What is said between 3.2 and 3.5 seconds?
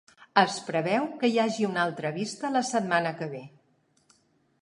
que ve